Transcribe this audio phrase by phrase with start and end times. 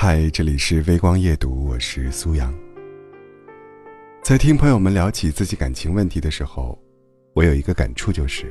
[0.00, 2.54] 嗨，这里是微光夜读，我是苏阳。
[4.22, 6.80] 在听朋友们聊起自己感情问题的时候，
[7.34, 8.46] 我有一个感触，就是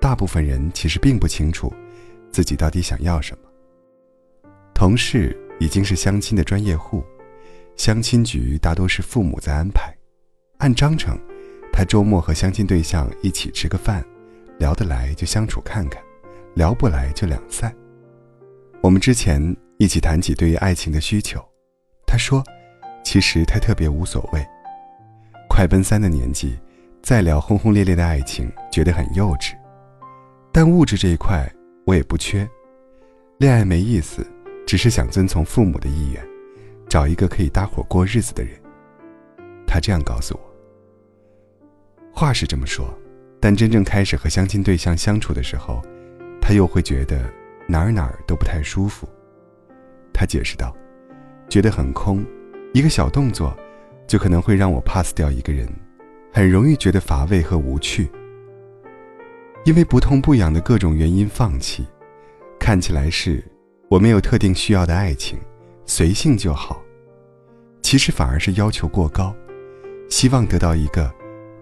[0.00, 1.72] 大部分人其实并不清楚
[2.32, 3.48] 自己到底想要什么。
[4.74, 7.04] 同事已经是相亲的专业户，
[7.76, 9.96] 相亲局大多是父母在安排，
[10.58, 11.16] 按章程，
[11.72, 14.04] 他周末和相亲对象一起吃个饭，
[14.58, 16.02] 聊得来就相处看看，
[16.54, 17.72] 聊不来就两散。
[18.80, 19.56] 我们之前。
[19.78, 21.38] 一起谈起对于爱情的需求，
[22.06, 22.42] 他说
[23.04, 24.42] ：“其实他特别无所谓。
[25.50, 26.58] 快奔三的年纪，
[27.02, 29.52] 再聊轰轰烈烈的爱情，觉得很幼稚。
[30.50, 31.46] 但物质这一块，
[31.84, 32.48] 我也不缺。
[33.36, 34.26] 恋爱没意思，
[34.66, 36.26] 只是想遵从父母的意愿，
[36.88, 38.58] 找一个可以搭伙过日子的人。”
[39.68, 40.40] 他这样告诉我。
[42.14, 42.88] 话是这么说，
[43.38, 45.82] 但真正开始和相亲对象相处的时候，
[46.40, 47.30] 他又会觉得
[47.68, 49.06] 哪儿哪儿都不太舒服。
[50.18, 50.74] 他解释道
[51.46, 52.24] ：“觉得很空，
[52.72, 53.54] 一个小动作，
[54.06, 55.68] 就可能会让我 pass 掉一个人，
[56.32, 58.08] 很容易觉得乏味和无趣。
[59.66, 61.84] 因为不痛不痒的各种原因放弃，
[62.58, 63.44] 看起来是
[63.90, 65.38] 我没有特定需要的爱情，
[65.84, 66.82] 随性就好。
[67.82, 69.36] 其实反而是要求过高，
[70.08, 71.12] 希望得到一个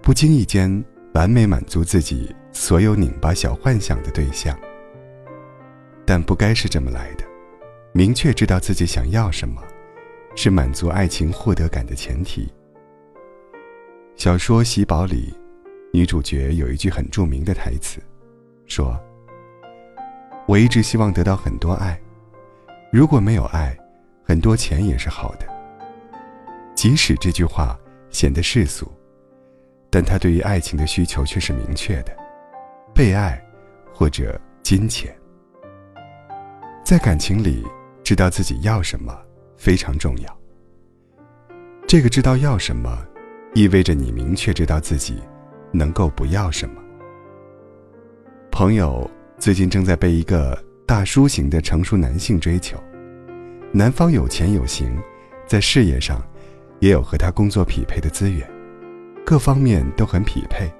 [0.00, 4.56] 不经意间完美满足自己所有拧巴小幻想的对象。
[6.06, 7.24] 但不该是这么来的。”
[7.96, 9.62] 明确知道自己想要什么，
[10.34, 12.52] 是满足爱情获得感的前提。
[14.16, 15.32] 小说《喜宝》里，
[15.92, 18.00] 女主角有一句很著名的台词，
[18.66, 19.00] 说
[20.48, 21.96] ：“我一直希望得到很多爱，
[22.90, 23.78] 如果没有爱，
[24.24, 25.46] 很多钱也是好的。”
[26.74, 27.78] 即使这句话
[28.10, 28.90] 显得世俗，
[29.88, 32.12] 但她对于爱情的需求却是明确的：
[32.92, 33.40] 被爱，
[33.94, 35.16] 或者金钱。
[36.84, 37.64] 在感情里。
[38.04, 39.18] 知道自己要什么
[39.56, 40.38] 非常重要。
[41.86, 43.02] 这个知道要什么，
[43.54, 45.16] 意味着你明确知道自己
[45.72, 46.82] 能够不要什么。
[48.50, 50.56] 朋友最近正在被一个
[50.86, 52.78] 大叔型的成熟男性追求，
[53.72, 54.94] 男方有钱有型，
[55.46, 56.22] 在事业上
[56.80, 58.46] 也有和他工作匹配的资源，
[59.24, 60.70] 各方面都很匹配。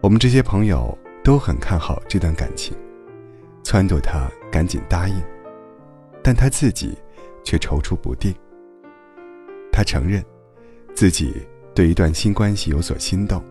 [0.00, 2.74] 我们这些朋友都很看好这段感情，
[3.62, 5.22] 撺掇他赶紧答应。
[6.24, 6.96] 但他自己
[7.44, 8.34] 却踌躇不定。
[9.70, 10.24] 他承认，
[10.94, 13.44] 自己对一段新关系有所心动，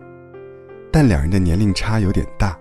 [0.91, 2.59] 但两人的年龄差有点大，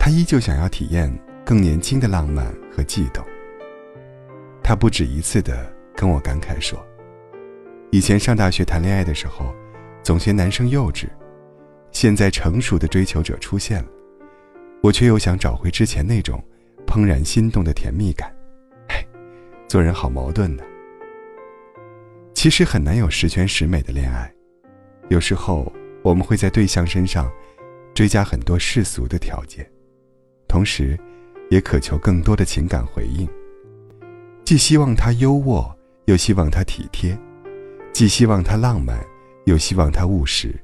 [0.00, 1.12] 他依旧想要体验
[1.44, 3.22] 更年轻的浪漫和悸动。
[4.62, 6.78] 他不止一次的跟我感慨说
[7.92, 9.54] ：“以前上大学谈恋爱的时候，
[10.02, 11.06] 总嫌男生幼稚，
[11.92, 13.88] 现在成熟的追求者出现了，
[14.82, 16.42] 我却又想找回之前那种
[16.86, 18.34] 怦然心动的甜蜜感。”
[19.68, 20.64] 做人好矛盾的。
[22.34, 24.32] 其实很难有十全十美的恋爱，
[25.08, 25.70] 有时候
[26.02, 27.30] 我们会在对象身上
[27.94, 29.70] 追加很多世俗的条件，
[30.46, 30.98] 同时，
[31.50, 33.28] 也渴求更多的情感回应。
[34.44, 35.70] 既希望他优渥，
[36.06, 37.14] 又希望他体贴；
[37.92, 39.04] 既希望他浪漫，
[39.44, 40.54] 又希望他务实。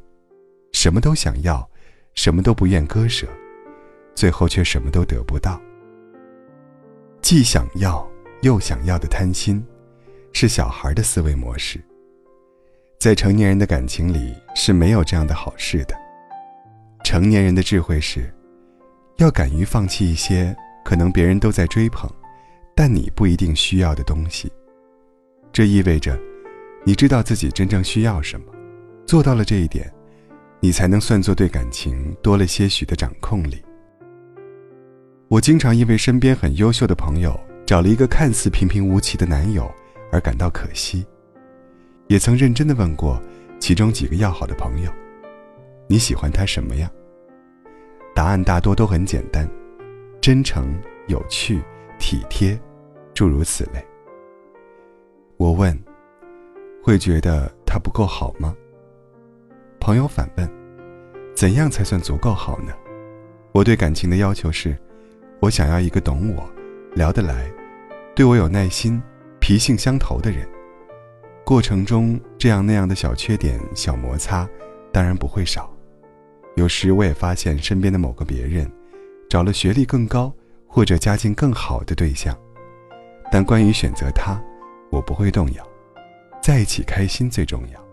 [0.73, 1.69] 什么都想要，
[2.15, 3.27] 什么都不愿割舍，
[4.15, 5.61] 最后却什么都得不到。
[7.21, 8.14] 既想要。
[8.45, 9.65] 又想要的贪心，
[10.35, 11.83] 是小孩的思维模式。
[13.01, 15.97] 在成年人的感情里是没有这样的好事的。
[17.03, 18.31] 成年人的智慧是，
[19.17, 22.07] 要敢于放弃一些可能别人都在追捧，
[22.77, 24.53] 但你不一定需要的东西。
[25.51, 26.15] 这意味着，
[26.85, 28.53] 你知道自己真正需要什么，
[29.07, 29.91] 做到了这一点，
[30.61, 33.65] 你才能算作对感情多了些许的掌控力。
[35.29, 37.35] 我经常因为身边很优秀的朋友。
[37.67, 39.71] 找了一个看似平平无奇的男友，
[40.13, 41.05] 而感到可惜。
[42.09, 43.19] 也曾认真的问过
[43.59, 44.93] 其中几个要好的朋友
[45.89, 46.91] ：“你喜欢他什么呀？”
[48.15, 49.49] 答案大多都很简单：
[50.21, 51.63] 真诚、有趣、
[51.99, 52.61] 体贴，
[53.15, 53.83] 诸如此类。
[55.39, 55.77] 我问
[56.85, 58.55] ：“会觉得他不够好吗？”
[59.81, 60.49] 朋友反问
[61.35, 62.75] ：“怎样才算足够好呢？”
[63.53, 64.77] 我对感情的要求是：
[65.41, 66.47] 我想要一个懂我。
[66.95, 67.51] 聊得来，
[68.15, 69.03] 对我有耐心、
[69.41, 70.49] 脾性相投的人，
[71.45, 74.49] 过程中这样那样的小缺点、小摩擦，
[74.93, 75.69] 当然不会少。
[76.55, 78.71] 有时我也发现身边的某个别人，
[79.29, 80.33] 找了学历更高
[80.69, 82.39] 或者家境更好的对象，
[83.33, 84.41] 但关于选择他，
[84.93, 85.67] 我不会动摇，
[86.41, 87.85] 在一起开心最重要。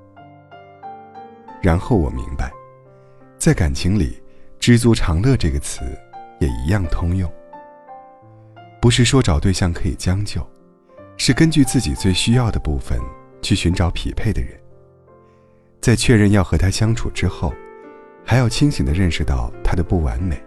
[1.64, 2.52] 然后我明白，
[3.40, 4.22] 在感情里
[4.60, 5.82] ，“知足常乐”这个词
[6.40, 7.28] 也一样通用。
[8.82, 10.46] 不是说找对象可以将就，
[11.16, 13.00] 是根据自己最需要的部分
[13.40, 14.60] 去寻找匹配的人。
[15.80, 17.54] 在确认要和他相处之后，
[18.26, 20.44] 还要清醒地认识到他的不完美，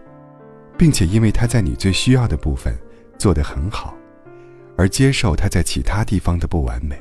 [0.77, 2.77] 并且因为他在你最需要的部分
[3.17, 3.97] 做得很好，
[4.77, 7.01] 而接受他在其他地方的不完美。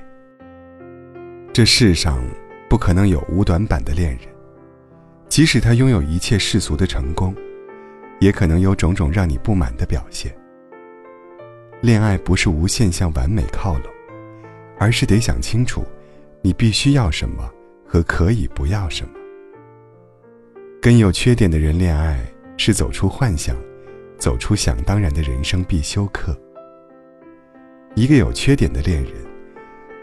[1.52, 2.24] 这世上
[2.70, 4.28] 不可能有无短板的恋人，
[5.30, 7.36] 即使他拥有一切世俗的成功，
[8.20, 10.32] 也可能有种种让你不满的表现。
[11.84, 13.92] 恋爱不是无限向完美靠拢，
[14.80, 15.84] 而是得想清楚，
[16.42, 17.52] 你必须要什么
[17.86, 19.12] 和可以不要什么。
[20.82, 22.26] 跟有缺点的人恋爱
[22.56, 23.54] 是走出幻想，
[24.18, 26.34] 走出想当然的人生必修课。
[27.96, 29.14] 一个有缺点的恋人，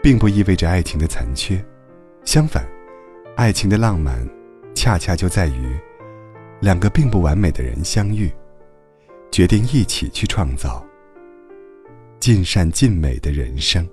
[0.03, 1.65] 并不意味着爱情的残缺，
[2.23, 2.63] 相反，
[3.35, 4.23] 爱情的浪漫，
[4.75, 5.75] 恰恰就在于
[6.59, 8.31] 两个并不完美的人相遇，
[9.31, 10.85] 决定一起去创造。
[12.21, 13.83] 尽善尽美的人生。